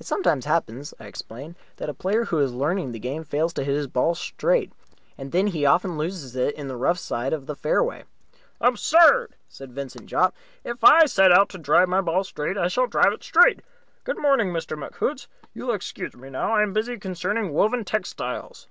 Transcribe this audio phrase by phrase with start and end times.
[0.00, 3.62] "It sometimes happens," I explained, "that a player who is learning the game fails to
[3.62, 4.72] hit his ball straight,
[5.16, 8.02] and then he often loses it in the rough at the side of the fairway."
[8.60, 10.34] "Absurd!" said Vincent Jopp.
[10.64, 13.62] "If I set out to drive my ball straight, I shall drive it straight.
[14.02, 14.76] Good morning, Mr.
[14.76, 15.28] McHoots.
[15.54, 16.52] You will excuse me now.
[16.52, 18.66] I am busy cornering Woven Textiles."